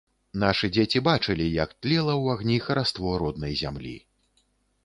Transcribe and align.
Нашы 0.43 0.69
дзеці 0.77 1.01
бачылі, 1.07 1.45
як 1.63 1.75
тлела 1.81 2.13
ў 2.21 2.25
агні 2.39 2.57
хараство 2.69 3.15
роднай 3.25 3.53
зямлі. 3.63 3.95